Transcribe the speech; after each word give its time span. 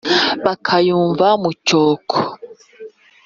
Bakayumva 0.45 1.27
mu 1.41 1.51
cyoko, 1.67 2.17